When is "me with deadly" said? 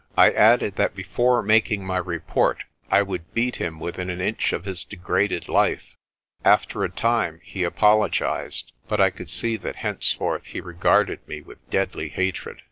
11.27-12.09